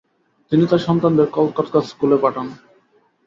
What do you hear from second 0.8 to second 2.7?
সন্তানদের কলকাতার স্কুলে পাঠান।